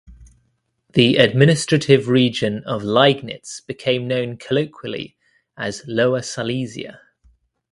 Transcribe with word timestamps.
The 0.93 1.17
administrative 1.17 2.07
region 2.07 2.63
of 2.63 2.81
Liegnitz 2.81 3.61
became 3.67 4.07
known 4.07 4.35
colloquially 4.37 5.15
as 5.55 5.83
"Lower 5.85 6.23
Silesia". 6.23 7.01